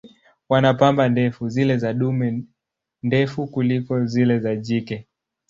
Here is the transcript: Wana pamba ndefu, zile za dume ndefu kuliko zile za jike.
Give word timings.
Wana 0.49 0.73
pamba 0.73 1.09
ndefu, 1.09 1.49
zile 1.49 1.77
za 1.77 1.93
dume 1.93 2.43
ndefu 3.03 3.47
kuliko 3.47 4.05
zile 4.05 4.39
za 4.39 4.55
jike. 4.55 5.07